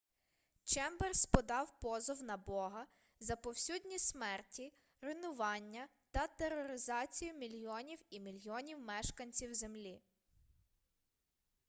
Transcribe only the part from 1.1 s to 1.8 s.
подав